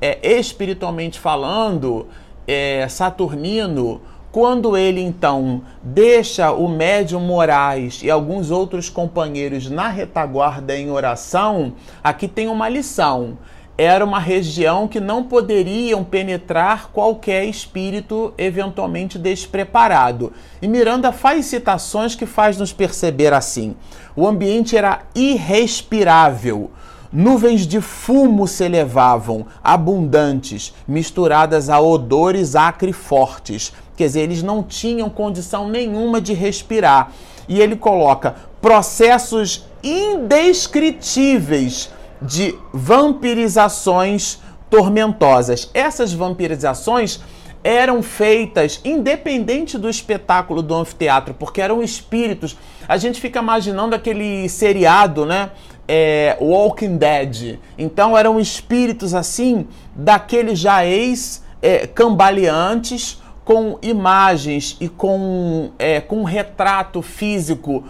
É, 0.01 0.39
espiritualmente 0.39 1.19
falando, 1.19 2.07
é, 2.47 2.87
Saturnino, 2.89 4.01
quando 4.31 4.77
ele 4.77 5.01
então 5.01 5.63
deixa 5.83 6.53
o 6.53 6.69
médium 6.69 7.21
Moraes 7.21 8.03
e 8.03 8.11
alguns 8.11 8.51
outros 8.51 8.91
companheiros 8.91 9.71
na 9.71 9.89
retaguarda 9.89 10.77
em 10.77 10.91
oração, 10.91 11.73
aqui 12.03 12.29
tem 12.29 12.49
uma 12.49 12.69
lição 12.69 13.39
era 13.79 14.05
uma 14.05 14.19
região 14.19 14.89
que 14.89 14.99
não 14.99 15.25
poderiam 15.25 16.03
penetrar 16.03 16.91
qualquer 16.93 17.45
espírito 17.45 18.33
eventualmente 18.39 19.19
despreparado. 19.19 20.33
E 20.63 20.69
Miranda 20.69 21.13
faz 21.13 21.47
citações 21.47 22.15
que 22.15 22.25
faz 22.25 22.57
nos 22.57 22.73
perceber 22.73 23.35
assim. 23.35 23.77
O 24.15 24.27
ambiente 24.27 24.77
era 24.77 25.03
irrespirável. 25.15 26.71
Nuvens 27.19 27.67
de 27.67 27.81
fumo 27.81 28.47
se 28.47 28.63
elevavam, 28.63 29.47
abundantes, 29.65 30.75
misturadas 30.87 31.71
a 31.71 31.81
odores 31.81 32.55
acre 32.55 32.93
fortes. 32.93 33.73
Quer 33.97 34.05
dizer, 34.05 34.21
eles 34.21 34.43
não 34.43 34.63
tinham 34.63 35.09
condição 35.09 35.67
nenhuma 35.67 36.21
de 36.21 36.35
respirar. 36.35 37.11
E 37.49 37.59
ele 37.59 37.75
coloca 37.75 38.35
processos 38.61 39.65
indescritíveis 39.83 41.89
de 42.21 42.55
vampirizações 42.71 44.39
tormentosas. 44.69 45.71
Essas 45.73 46.13
vampirizações 46.13 47.21
eram 47.65 48.03
feitas 48.03 48.79
independente 48.85 49.79
do 49.79 49.89
espetáculo 49.89 50.61
do 50.63 50.75
anfiteatro, 50.75 51.33
porque 51.35 51.63
eram 51.63 51.83
espíritos. 51.83 52.59
A 52.87 52.99
gente 52.99 53.19
fica 53.21 53.41
imaginando 53.41 53.97
aquele 53.97 54.49
seriado, 54.51 55.25
né? 55.25 55.51
É, 55.89 56.37
Walking 56.41 56.97
Dead. 56.97 57.61
Então 57.79 58.17
eram 58.17 58.41
espíritos 58.41 59.15
assim, 59.15 59.69
daqueles 59.95 60.59
já 60.59 60.85
ex-cambaleantes. 60.85 63.21
É, 63.23 63.27
com 63.47 63.79
imagens 63.81 64.77
e 64.81 64.89
com, 64.89 65.71
é, 65.79 66.01
com 66.01 66.23
um 66.23 66.25
retrato 66.25 67.01
físico 67.01 67.85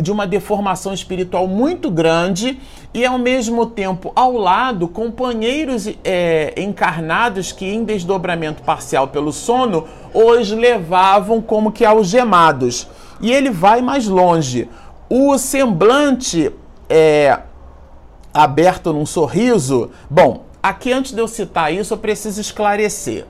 de 0.00 0.10
uma 0.10 0.26
deformação 0.26 0.94
espiritual 0.94 1.46
muito 1.46 1.90
grande 1.90 2.58
e 2.94 3.04
ao 3.04 3.18
mesmo 3.18 3.66
tempo 3.66 4.10
ao 4.16 4.32
lado 4.32 4.88
companheiros 4.88 5.86
é, 6.02 6.54
encarnados 6.56 7.52
que 7.52 7.66
em 7.66 7.84
desdobramento 7.84 8.62
parcial 8.62 9.08
pelo 9.08 9.30
sono 9.30 9.86
os 10.14 10.50
levavam 10.50 11.42
como 11.42 11.70
que 11.70 11.84
algemados 11.84 12.88
e 13.20 13.30
ele 13.30 13.50
vai 13.50 13.82
mais 13.82 14.08
longe 14.08 14.70
o 15.10 15.36
semblante 15.36 16.50
é, 16.88 17.38
aberto 18.32 18.92
num 18.92 19.06
sorriso 19.06 19.90
bom 20.10 20.44
aqui 20.64 20.90
antes 20.90 21.12
de 21.12 21.20
eu 21.20 21.28
citar 21.28 21.70
isso, 21.74 21.92
eu 21.92 21.98
preciso 21.98 22.40
esclarecer. 22.40 23.26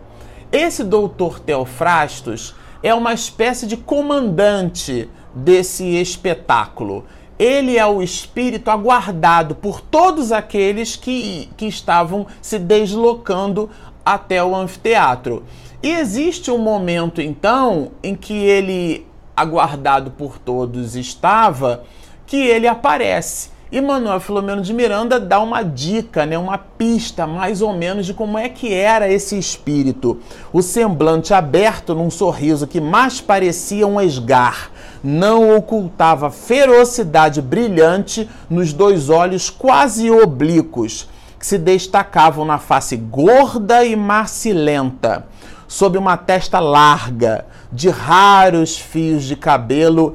Esse 0.53 0.85
doutor 0.85 1.41
Teofrastos 1.41 2.55
é 2.81 2.95
uma 2.95 3.13
espécie 3.13 3.67
de 3.67 3.77
comandante 3.77 5.11
desse 5.35 5.85
espetáculo. 5.97 7.05
Ele 7.37 7.77
é 7.77 7.85
o 7.85 8.01
espírito 8.01 8.71
aguardado 8.71 9.57
por 9.57 9.81
todos 9.81 10.31
aqueles 10.31 10.95
que, 10.95 11.51
que 11.57 11.67
estavam 11.67 12.25
se 12.41 12.57
deslocando 12.57 13.69
até 14.07 14.45
o 14.45 14.55
anfiteatro. 14.55 15.43
E 15.83 15.91
existe 15.91 16.53
um 16.53 16.59
momento, 16.59 17.21
então, 17.21 17.91
em 18.01 18.15
que 18.15 18.33
ele, 18.33 19.05
aguardado 19.37 20.13
por 20.13 20.39
todos, 20.39 20.95
estava, 20.95 21.83
que 22.27 22.37
ele 22.37 22.67
aparece. 22.67 23.55
E 23.73 23.81
Manuel 23.81 24.21
Filomeno 24.21 24.63
de 24.63 24.73
Miranda 24.73 25.19
dá 25.19 25.41
uma 25.41 25.63
dica, 25.63 26.25
né, 26.25 26.39
uma 26.39 26.57
pista 26.57 27.27
mais 27.27 27.61
ou 27.61 27.73
menos 27.73 28.07
de 28.07 28.15
como 28.15 28.39
é 28.39 28.49
que 28.49 28.73
era 28.73 29.11
esse 29.11 29.37
espírito. 29.37 30.21
O 30.53 30.63
semblante 30.63 31.35
aberto 31.35 31.95
num 31.95 32.11
sorriso 32.11 32.69
que 32.69 32.81
mais 32.81 33.21
parecia 33.21 33.87
um 33.87 34.01
esgar, 34.01 34.71
não 35.03 35.57
ocultava 35.57 36.31
ferocidade 36.31 37.43
brilhante 37.43 38.29
nos 38.49 38.73
dois 38.73 39.11
olhos 39.11 39.51
quase 39.51 40.09
oblíquos, 40.09 41.09
que 41.39 41.45
se 41.45 41.59
destacavam 41.59 42.45
na 42.45 42.59
face 42.59 42.97
gorda 42.97 43.85
e 43.85 43.97
macilenta 43.97 45.27
sob 45.67 45.99
uma 45.99 46.17
testa 46.17 46.61
larga, 46.61 47.47
de 47.73 47.89
raros 47.89 48.79
fios 48.79 49.25
de 49.25 49.35
cabelo 49.35 50.15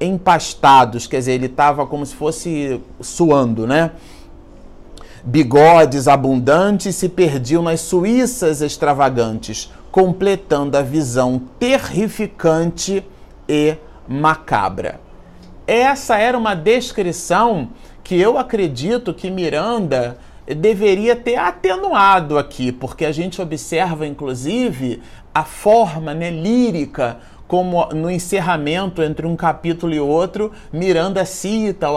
empastados, 0.00 1.06
quer 1.06 1.18
dizer, 1.18 1.32
ele 1.32 1.46
estava 1.46 1.86
como 1.86 2.04
se 2.04 2.14
fosse 2.14 2.80
suando, 3.00 3.66
né? 3.66 3.92
Bigodes 5.24 6.06
abundantes 6.06 6.96
se 6.96 7.08
perdiam 7.08 7.62
nas 7.62 7.80
suíças 7.80 8.60
extravagantes, 8.60 9.70
completando 9.90 10.76
a 10.76 10.82
visão 10.82 11.40
terrificante 11.58 13.02
e 13.48 13.76
macabra. 14.06 15.00
Essa 15.66 16.18
era 16.18 16.36
uma 16.36 16.54
descrição 16.54 17.70
que 18.02 18.20
eu 18.20 18.36
acredito 18.36 19.14
que 19.14 19.30
Miranda 19.30 20.18
deveria 20.46 21.16
ter 21.16 21.36
atenuado 21.36 22.36
aqui, 22.36 22.70
porque 22.70 23.06
a 23.06 23.12
gente 23.12 23.40
observa, 23.40 24.06
inclusive, 24.06 25.00
a 25.34 25.42
forma 25.42 26.12
né, 26.12 26.30
lírica 26.30 27.18
como 27.46 27.86
no 27.92 28.10
encerramento 28.10 29.02
entre 29.02 29.26
um 29.26 29.36
capítulo 29.36 29.92
e 29.92 30.00
outro, 30.00 30.50
Miranda 30.72 31.24
cita 31.24 31.88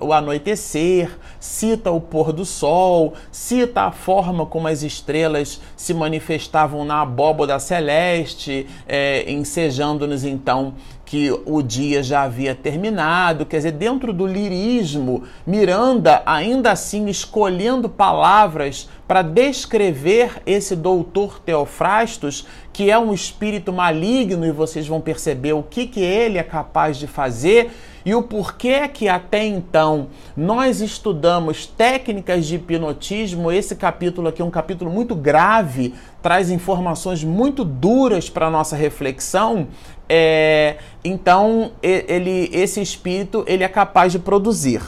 o 0.00 0.12
anoitecer, 0.12 1.10
cita 1.38 1.90
o 1.90 2.00
pôr 2.00 2.32
do 2.32 2.44
sol, 2.44 3.14
cita 3.30 3.82
a 3.82 3.92
forma 3.92 4.44
como 4.44 4.68
as 4.68 4.82
estrelas 4.82 5.60
se 5.76 5.94
manifestavam 5.94 6.84
na 6.84 7.02
abóboda 7.02 7.58
celeste, 7.58 8.66
é, 8.86 9.30
ensejando-nos 9.30 10.24
então 10.24 10.74
que 11.06 11.30
o 11.46 11.62
dia 11.62 12.02
já 12.02 12.24
havia 12.24 12.52
terminado, 12.52 13.46
quer 13.46 13.58
dizer, 13.58 13.72
dentro 13.72 14.12
do 14.12 14.26
lirismo, 14.26 15.22
Miranda 15.46 16.20
ainda 16.26 16.72
assim 16.72 17.06
escolhendo 17.06 17.88
palavras 17.88 18.88
para 19.06 19.22
descrever 19.22 20.42
esse 20.44 20.74
doutor 20.74 21.38
Teofrastos, 21.38 22.44
que 22.72 22.90
é 22.90 22.98
um 22.98 23.14
espírito 23.14 23.72
maligno, 23.72 24.44
e 24.44 24.50
vocês 24.50 24.88
vão 24.88 25.00
perceber 25.00 25.52
o 25.52 25.62
que, 25.62 25.86
que 25.86 26.00
ele 26.00 26.38
é 26.38 26.42
capaz 26.42 26.96
de 26.96 27.06
fazer 27.06 27.70
e 28.06 28.14
o 28.14 28.22
porquê 28.22 28.86
que 28.86 29.08
até 29.08 29.44
então 29.44 30.06
nós 30.36 30.80
estudamos 30.80 31.66
técnicas 31.66 32.46
de 32.46 32.54
hipnotismo. 32.54 33.50
Esse 33.50 33.74
capítulo 33.74 34.28
aqui 34.28 34.40
é 34.40 34.44
um 34.44 34.50
capítulo 34.50 34.88
muito 34.88 35.12
grave, 35.16 35.92
traz 36.22 36.48
informações 36.48 37.24
muito 37.24 37.64
duras 37.64 38.30
para 38.30 38.48
nossa 38.48 38.76
reflexão. 38.76 39.66
É, 40.08 40.76
então, 41.04 41.72
ele, 41.82 42.48
esse 42.52 42.80
espírito 42.80 43.44
ele 43.46 43.64
é 43.64 43.68
capaz 43.68 44.12
de 44.12 44.18
produzir. 44.18 44.82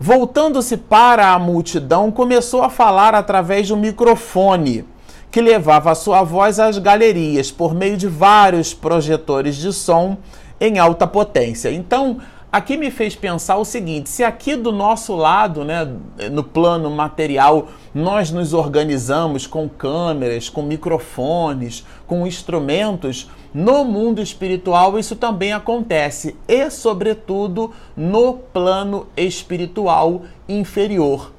Voltando-se 0.00 0.76
para 0.76 1.32
a 1.32 1.38
multidão, 1.38 2.10
começou 2.10 2.62
a 2.62 2.70
falar 2.70 3.14
através 3.14 3.66
de 3.66 3.74
um 3.74 3.76
microfone 3.76 4.84
que 5.30 5.40
levava 5.40 5.90
a 5.90 5.94
sua 5.94 6.22
voz 6.22 6.58
às 6.58 6.78
galerias 6.78 7.50
por 7.50 7.74
meio 7.74 7.96
de 7.96 8.06
vários 8.06 8.72
projetores 8.72 9.56
de 9.56 9.72
som 9.72 10.16
em 10.60 10.78
alta 10.78 11.06
potência. 11.06 11.70
Então, 11.70 12.18
aqui 12.50 12.76
me 12.76 12.90
fez 12.90 13.14
pensar 13.14 13.56
o 13.56 13.64
seguinte: 13.64 14.08
se 14.08 14.24
aqui 14.24 14.56
do 14.56 14.72
nosso 14.72 15.14
lado, 15.14 15.64
né, 15.64 15.86
no 16.30 16.42
plano 16.42 16.90
material, 16.90 17.68
nós 17.94 18.30
nos 18.30 18.52
organizamos 18.52 19.46
com 19.46 19.68
câmeras, 19.68 20.48
com 20.48 20.62
microfones, 20.62 21.84
com 22.06 22.26
instrumentos, 22.26 23.30
no 23.52 23.84
mundo 23.84 24.20
espiritual 24.20 24.98
isso 24.98 25.16
também 25.16 25.52
acontece, 25.52 26.36
e 26.46 26.70
sobretudo 26.70 27.72
no 27.96 28.34
plano 28.34 29.06
espiritual 29.16 30.22
inferior. 30.48 31.32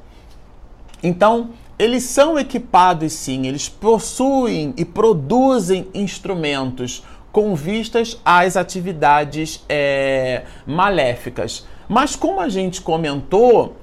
Então, 1.01 1.51
eles 1.77 2.03
são 2.03 2.37
equipados 2.37 3.13
sim, 3.13 3.47
eles 3.47 3.69
possuem 3.69 4.73
e 4.75 4.83
produzem 4.83 5.87
instrumentos 5.93 7.03
com 7.31 7.55
vistas 7.55 8.19
às 8.23 8.57
atividades 8.57 9.63
é, 9.69 10.43
maléficas. 10.65 11.65
Mas 11.87 12.15
como 12.15 12.39
a 12.39 12.49
gente 12.49 12.81
comentou, 12.81 13.75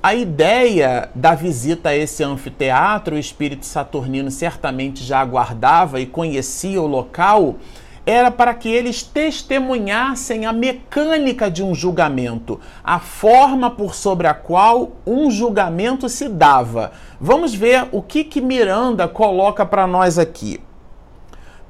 a 0.00 0.14
ideia 0.14 1.10
da 1.14 1.34
visita 1.34 1.88
a 1.88 1.96
esse 1.96 2.22
anfiteatro, 2.22 3.16
o 3.16 3.18
espírito 3.18 3.66
saturnino 3.66 4.30
certamente 4.30 5.02
já 5.02 5.20
aguardava 5.20 6.00
e 6.00 6.06
conhecia 6.06 6.80
o 6.80 6.86
local, 6.86 7.56
era 8.06 8.30
para 8.30 8.54
que 8.54 8.70
eles 8.70 9.02
testemunhassem 9.02 10.46
a 10.46 10.52
mecânica 10.52 11.50
de 11.50 11.62
um 11.62 11.74
julgamento, 11.74 12.58
a 12.82 12.98
forma 12.98 13.70
por 13.70 13.94
sobre 13.94 14.26
a 14.26 14.32
qual 14.32 14.92
um 15.06 15.30
julgamento 15.30 16.08
se 16.08 16.28
dava. 16.28 16.92
Vamos 17.20 17.52
ver 17.52 17.88
o 17.92 18.00
que, 18.00 18.24
que 18.24 18.40
Miranda 18.40 19.06
coloca 19.06 19.66
para 19.66 19.86
nós 19.86 20.18
aqui. 20.18 20.58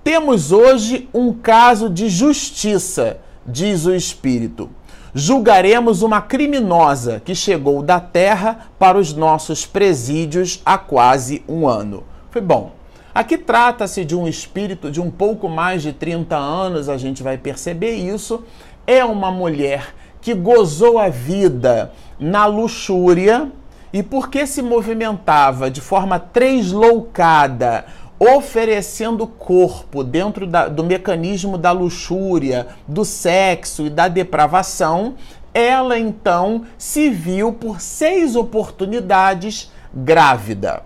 Temos 0.09 0.53
hoje 0.53 1.07
um 1.13 1.35
caso 1.35 1.91
de 1.91 2.09
justiça, 2.09 3.19
diz 3.45 3.85
o 3.85 3.95
Espírito. 3.95 4.71
Julgaremos 5.15 6.01
uma 6.01 6.23
criminosa 6.23 7.21
que 7.23 7.35
chegou 7.35 7.83
da 7.83 8.01
terra 8.01 8.71
para 8.79 8.97
os 8.97 9.13
nossos 9.13 9.67
presídios 9.67 10.63
há 10.65 10.79
quase 10.79 11.45
um 11.47 11.69
ano. 11.69 12.05
Foi 12.31 12.41
bom. 12.41 12.73
Aqui 13.15 13.37
trata-se 13.37 14.03
de 14.03 14.17
um 14.17 14.27
espírito 14.27 14.91
de 14.91 14.99
um 14.99 15.11
pouco 15.11 15.47
mais 15.47 15.83
de 15.83 15.93
30 15.93 16.35
anos, 16.35 16.89
a 16.89 16.97
gente 16.97 17.23
vai 17.23 17.37
perceber 17.37 17.93
isso. 17.93 18.45
É 18.87 19.05
uma 19.05 19.31
mulher 19.31 19.95
que 20.23 20.33
gozou 20.33 20.99
a 20.99 21.11
vida 21.11 21.93
na 22.19 22.47
luxúria 22.47 23.53
e 23.93 24.03
porque 24.03 24.47
se 24.47 24.63
movimentava 24.63 25.71
de 25.71 25.83
forma 25.83 26.19
tresloucada 26.19 27.85
oferecendo 28.19 29.27
corpo 29.27 30.03
dentro 30.03 30.47
da, 30.47 30.69
do 30.69 30.83
mecanismo 30.83 31.57
da 31.57 31.71
luxúria, 31.71 32.67
do 32.87 33.05
sexo 33.05 33.87
e 33.87 33.91
da 33.91 34.09
depravação, 34.09 35.15
ela 35.55 35.99
então 35.99 36.65
se 36.77 37.09
viu 37.11 37.53
por 37.53 37.81
seis 37.81 38.35
oportunidades 38.35 39.71
grávida. 39.95 40.83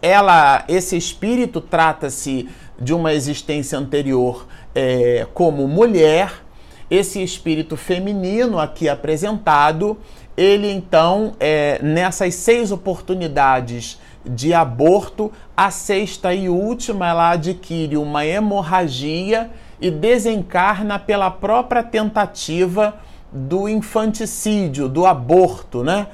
Ela, 0.00 0.64
esse 0.68 0.96
espírito 0.96 1.60
trata-se 1.60 2.48
de 2.78 2.92
uma 2.92 3.12
existência 3.12 3.78
anterior 3.78 4.46
é, 4.74 5.26
como 5.32 5.66
mulher. 5.66 6.44
Esse 6.88 7.22
espírito 7.22 7.76
feminino 7.76 8.60
aqui 8.60 8.88
apresentado, 8.88 9.98
ele 10.36 10.70
então, 10.70 11.34
é, 11.40 11.80
nessas 11.82 12.34
seis 12.34 12.70
oportunidades 12.70 13.98
de 14.28 14.52
aborto, 14.52 15.32
a 15.56 15.70
sexta 15.70 16.34
e 16.34 16.48
última 16.48 17.08
ela 17.08 17.30
adquire 17.30 17.96
uma 17.96 18.24
hemorragia 18.24 19.50
e 19.80 19.90
desencarna 19.90 20.98
pela 20.98 21.30
própria 21.30 21.82
tentativa 21.82 22.96
do 23.32 23.68
infanticídio, 23.68 24.88
do 24.88 25.06
aborto, 25.06 25.84
né? 25.84 26.06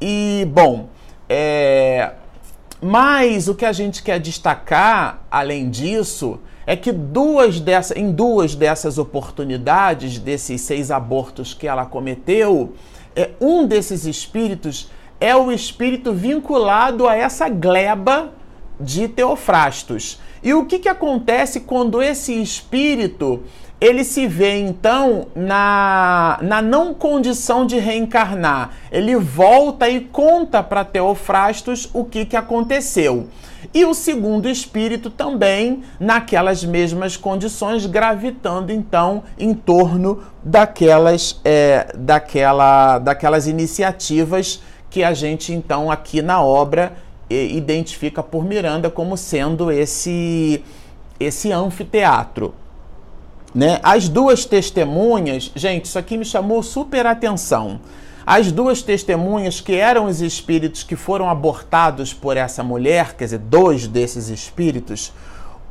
E, 0.00 0.46
bom, 0.52 0.88
é... 1.28 2.12
mas 2.80 3.48
o 3.48 3.54
que 3.54 3.64
a 3.64 3.72
gente 3.72 4.02
quer 4.02 4.20
destacar, 4.20 5.24
além 5.30 5.68
disso, 5.68 6.38
é 6.66 6.76
que 6.76 6.92
duas 6.92 7.60
dessas, 7.60 7.96
em 7.96 8.12
duas 8.12 8.54
dessas 8.54 8.98
oportunidades, 8.98 10.18
desses 10.18 10.60
seis 10.60 10.90
abortos 10.90 11.54
que 11.54 11.66
ela 11.66 11.86
cometeu, 11.86 12.74
é, 13.16 13.30
um 13.40 13.66
desses 13.66 14.04
espíritos 14.04 14.90
é 15.20 15.34
o 15.34 15.50
espírito 15.50 16.12
vinculado 16.12 17.08
a 17.08 17.16
essa 17.16 17.48
gleba 17.48 18.32
de 18.80 19.08
Teofrastos. 19.08 20.20
E 20.42 20.54
o 20.54 20.66
que, 20.66 20.78
que 20.78 20.88
acontece 20.88 21.60
quando 21.60 22.02
esse 22.02 22.40
espírito 22.40 23.42
ele 23.80 24.02
se 24.02 24.26
vê 24.26 24.58
então 24.58 25.28
na, 25.34 26.38
na 26.42 26.60
não 26.60 26.92
condição 26.92 27.64
de 27.64 27.78
reencarnar. 27.78 28.70
Ele 28.90 29.14
volta 29.14 29.88
e 29.88 30.00
conta 30.00 30.62
para 30.62 30.84
Teofrastos 30.84 31.88
o 31.92 32.04
que, 32.04 32.24
que 32.24 32.36
aconteceu. 32.36 33.28
E 33.72 33.84
o 33.84 33.94
segundo 33.94 34.48
espírito 34.48 35.10
também 35.10 35.82
naquelas 36.00 36.64
mesmas 36.64 37.16
condições, 37.16 37.86
gravitando 37.86 38.72
então 38.72 39.22
em 39.38 39.54
torno 39.54 40.22
daquelas, 40.42 41.40
é, 41.44 41.92
daquela, 41.96 42.98
daquelas 42.98 43.46
iniciativas 43.46 44.60
que 44.90 45.02
a 45.02 45.12
gente 45.12 45.52
então 45.52 45.90
aqui 45.90 46.22
na 46.22 46.42
obra 46.42 46.96
é, 47.28 47.44
identifica 47.46 48.22
por 48.22 48.44
Miranda 48.44 48.90
como 48.90 49.16
sendo 49.16 49.70
esse, 49.70 50.64
esse 51.20 51.52
anfiteatro. 51.52 52.54
Né? 53.54 53.80
As 53.82 54.08
duas 54.08 54.44
testemunhas, 54.44 55.50
gente, 55.54 55.86
isso 55.86 55.98
aqui 55.98 56.16
me 56.16 56.24
chamou 56.24 56.62
super 56.62 57.06
atenção. 57.06 57.80
As 58.26 58.52
duas 58.52 58.82
testemunhas, 58.82 59.60
que 59.60 59.74
eram 59.74 60.04
os 60.04 60.20
espíritos 60.20 60.82
que 60.82 60.94
foram 60.94 61.30
abortados 61.30 62.12
por 62.12 62.36
essa 62.36 62.62
mulher, 62.62 63.14
quer 63.14 63.24
dizer, 63.24 63.38
dois 63.38 63.86
desses 63.86 64.28
espíritos, 64.28 65.12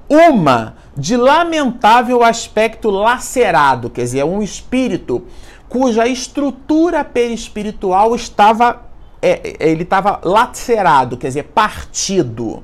uma 0.09 0.75
de 0.95 1.15
lamentável 1.15 2.23
aspecto 2.23 2.89
lacerado, 2.89 3.91
quer 3.91 4.01
dizer, 4.01 4.23
um 4.23 4.41
espírito 4.41 5.23
cuja 5.69 6.07
estrutura 6.07 7.03
perispiritual 7.03 8.15
estava 8.15 8.86
é, 9.21 9.55
é 9.59 9.69
ele 9.69 9.83
estava 9.83 10.19
lacerado, 10.23 11.17
quer 11.17 11.27
dizer, 11.27 11.43
partido, 11.43 12.63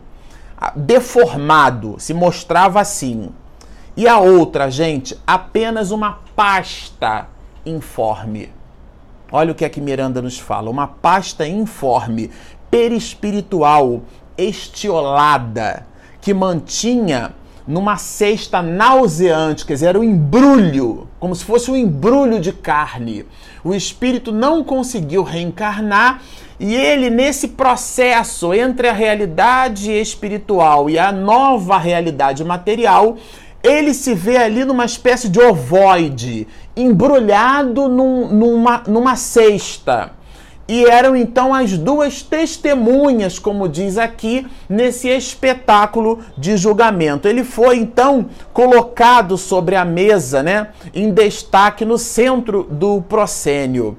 deformado, 0.75 1.95
se 1.99 2.13
mostrava 2.13 2.79
assim. 2.79 3.29
E 3.95 4.07
a 4.07 4.19
outra, 4.19 4.71
gente, 4.71 5.17
apenas 5.25 5.91
uma 5.91 6.19
pasta 6.35 7.27
informe. 7.65 8.51
Olha 9.31 9.51
o 9.51 9.55
que 9.55 9.65
é 9.65 9.69
que 9.69 9.81
Miranda 9.81 10.21
nos 10.21 10.39
fala: 10.39 10.69
uma 10.69 10.87
pasta 10.87 11.47
informe, 11.47 12.31
perispiritual, 12.69 14.01
estiolada, 14.37 15.85
que 16.21 16.33
mantinha 16.33 17.33
numa 17.67 17.97
cesta 17.97 18.61
nauseante, 18.61 19.65
quer 19.65 19.73
dizer, 19.73 19.87
era 19.87 19.99
um 19.99 20.03
embrulho, 20.03 21.07
como 21.19 21.35
se 21.35 21.45
fosse 21.45 21.71
um 21.71 21.75
embrulho 21.75 22.39
de 22.39 22.51
carne. 22.51 23.25
O 23.63 23.73
espírito 23.73 24.31
não 24.31 24.63
conseguiu 24.63 25.23
reencarnar 25.23 26.21
e 26.59 26.75
ele, 26.75 27.09
nesse 27.09 27.49
processo 27.49 28.53
entre 28.53 28.87
a 28.87 28.93
realidade 28.93 29.91
espiritual 29.91 30.89
e 30.89 30.99
a 30.99 31.11
nova 31.11 31.77
realidade 31.77 32.43
material, 32.43 33.17
ele 33.63 33.93
se 33.93 34.13
vê 34.13 34.37
ali 34.37 34.65
numa 34.65 34.85
espécie 34.85 35.29
de 35.29 35.39
ovoide, 35.39 36.47
embrulhado 36.75 37.87
num, 37.87 38.27
numa, 38.27 38.83
numa 38.87 39.15
cesta. 39.15 40.11
E 40.67 40.85
eram 40.85 41.15
então 41.15 41.53
as 41.53 41.77
duas 41.77 42.21
testemunhas, 42.21 43.37
como 43.37 43.67
diz 43.67 43.97
aqui, 43.97 44.47
nesse 44.69 45.09
espetáculo 45.09 46.19
de 46.37 46.55
julgamento. 46.55 47.27
Ele 47.27 47.43
foi 47.43 47.77
então 47.77 48.27
colocado 48.53 49.37
sobre 49.37 49.75
a 49.75 49.83
mesa, 49.83 50.41
né, 50.41 50.69
em 50.93 51.11
destaque 51.11 51.83
no 51.83 51.97
centro 51.97 52.63
do 52.63 53.01
proscênio. 53.01 53.97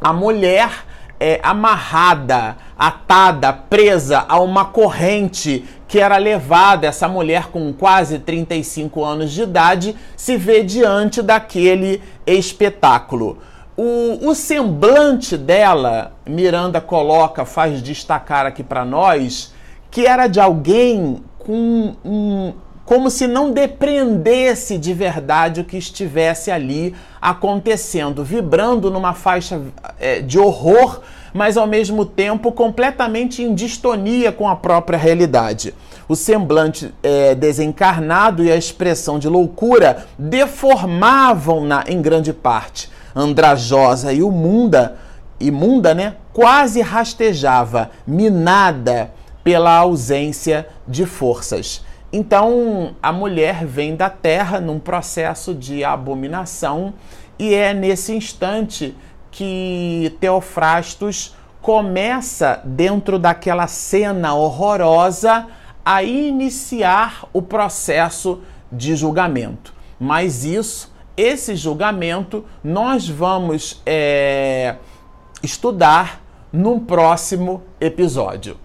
A 0.00 0.12
mulher 0.12 0.84
é, 1.20 1.38
amarrada, 1.42 2.56
atada, 2.76 3.52
presa 3.52 4.24
a 4.26 4.40
uma 4.40 4.64
corrente 4.64 5.64
que 5.86 6.00
era 6.00 6.16
levada, 6.16 6.86
essa 6.86 7.06
mulher 7.06 7.48
com 7.48 7.72
quase 7.72 8.18
35 8.18 9.04
anos 9.04 9.30
de 9.30 9.42
idade, 9.42 9.94
se 10.16 10.36
vê 10.36 10.62
diante 10.62 11.20
daquele 11.20 12.02
espetáculo. 12.26 13.38
O, 13.76 14.28
o 14.28 14.34
semblante 14.34 15.36
dela, 15.36 16.12
Miranda 16.26 16.80
coloca, 16.80 17.44
faz 17.44 17.82
destacar 17.82 18.46
aqui 18.46 18.62
para 18.62 18.84
nós, 18.84 19.54
que 19.90 20.06
era 20.06 20.26
de 20.26 20.40
alguém 20.40 21.22
com 21.38 21.94
um, 22.04 22.52
como 22.84 23.08
se 23.08 23.26
não 23.28 23.52
depreendesse 23.52 24.76
de 24.76 24.92
verdade 24.92 25.60
o 25.60 25.64
que 25.64 25.76
estivesse 25.76 26.50
ali 26.50 26.94
acontecendo, 27.22 28.24
vibrando 28.24 28.90
numa 28.90 29.14
faixa 29.14 29.60
é, 29.98 30.20
de 30.20 30.38
horror, 30.38 31.00
mas 31.32 31.56
ao 31.56 31.68
mesmo 31.68 32.04
tempo 32.04 32.50
completamente 32.50 33.42
em 33.44 33.54
distonia 33.54 34.32
com 34.32 34.48
a 34.48 34.56
própria 34.56 34.98
realidade. 34.98 35.72
O 36.08 36.16
semblante 36.16 36.92
é, 37.00 37.34
desencarnado 37.36 38.42
e 38.42 38.50
a 38.50 38.56
expressão 38.56 39.20
de 39.20 39.28
loucura 39.28 40.06
deformavam-na 40.18 41.84
em 41.86 42.02
grande 42.02 42.32
parte. 42.32 42.90
Andrajosa 43.14 44.12
e 44.12 44.18
imunda, 44.18 44.96
imunda, 45.38 45.94
né? 45.94 46.16
Quase 46.32 46.80
rastejava, 46.80 47.90
minada 48.06 49.10
pela 49.42 49.76
ausência 49.76 50.68
de 50.86 51.06
forças. 51.06 51.84
Então, 52.12 52.94
a 53.02 53.12
mulher 53.12 53.64
vem 53.64 53.94
da 53.94 54.10
terra 54.10 54.60
num 54.60 54.80
processo 54.80 55.54
de 55.54 55.84
abominação 55.84 56.94
e 57.38 57.54
é 57.54 57.72
nesse 57.72 58.14
instante 58.14 58.96
que 59.30 60.16
Teofrastos 60.20 61.36
começa 61.62 62.60
dentro 62.64 63.18
daquela 63.18 63.66
cena 63.66 64.34
horrorosa 64.34 65.46
a 65.84 66.02
iniciar 66.02 67.24
o 67.32 67.40
processo 67.40 68.40
de 68.72 68.96
julgamento. 68.96 69.72
Mas 69.98 70.44
isso, 70.44 70.92
esse 71.20 71.54
julgamento, 71.54 72.44
nós 72.64 73.08
vamos 73.08 73.82
é, 73.84 74.76
estudar 75.42 76.22
num 76.52 76.80
próximo 76.80 77.62
episódio. 77.80 78.56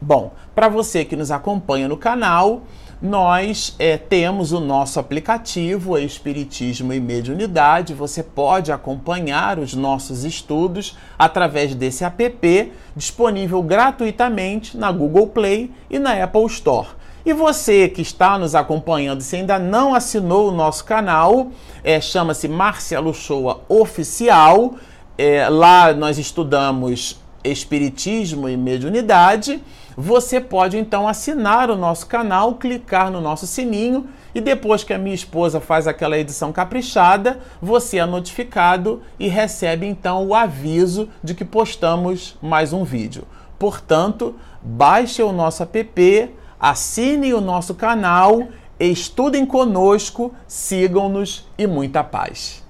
Bom, 0.00 0.32
para 0.54 0.68
você 0.68 1.04
que 1.04 1.16
nos 1.16 1.30
acompanha 1.30 1.88
no 1.88 1.96
canal, 1.96 2.62
nós 3.00 3.74
é, 3.78 3.96
temos 3.96 4.52
o 4.52 4.60
nosso 4.60 5.00
aplicativo 5.00 5.98
Espiritismo 5.98 6.92
e 6.92 7.00
Mediunidade. 7.00 7.94
Você 7.94 8.22
pode 8.22 8.70
acompanhar 8.70 9.58
os 9.58 9.74
nossos 9.74 10.24
estudos 10.24 10.96
através 11.18 11.74
desse 11.74 12.04
app, 12.04 12.72
disponível 12.94 13.62
gratuitamente 13.62 14.76
na 14.76 14.92
Google 14.92 15.28
Play 15.28 15.72
e 15.88 15.98
na 15.98 16.22
Apple 16.22 16.46
Store. 16.46 16.88
E 17.24 17.32
você 17.32 17.88
que 17.88 18.02
está 18.02 18.38
nos 18.38 18.54
acompanhando, 18.54 19.22
se 19.22 19.36
ainda 19.36 19.58
não 19.58 19.94
assinou 19.94 20.48
o 20.48 20.52
nosso 20.52 20.84
canal, 20.84 21.50
é, 21.82 22.00
chama-se 22.00 22.48
Marcelo 22.48 23.14
Shoa 23.14 23.62
Oficial. 23.68 24.74
É, 25.16 25.48
lá 25.48 25.92
nós 25.92 26.18
estudamos 26.18 27.18
Espiritismo 27.42 28.48
e 28.48 28.56
Mediunidade 28.56 29.62
você 29.96 30.40
pode 30.40 30.76
então 30.76 31.06
assinar 31.06 31.70
o 31.70 31.76
nosso 31.76 32.06
canal, 32.06 32.54
clicar 32.54 33.10
no 33.10 33.20
nosso 33.20 33.46
sininho 33.46 34.08
e 34.34 34.40
depois 34.40 34.82
que 34.82 34.92
a 34.92 34.98
minha 34.98 35.14
esposa 35.14 35.60
faz 35.60 35.86
aquela 35.86 36.18
edição 36.18 36.52
caprichada, 36.52 37.38
você 37.62 37.98
é 37.98 38.06
notificado 38.06 39.02
e 39.18 39.28
recebe 39.28 39.86
então 39.86 40.26
o 40.26 40.34
aviso 40.34 41.08
de 41.22 41.34
que 41.34 41.44
postamos 41.44 42.36
mais 42.42 42.72
um 42.72 42.82
vídeo. 42.82 43.24
Portanto, 43.56 44.34
baixe 44.60 45.22
o 45.22 45.32
nosso 45.32 45.62
app, 45.62 46.30
assine 46.70 47.34
o 47.34 47.42
nosso 47.42 47.74
canal, 47.74 48.48
estudem 48.80 49.44
conosco, 49.44 50.34
sigam-nos 50.48 51.46
e 51.58 51.66
muita 51.66 52.02
paz. 52.02 52.63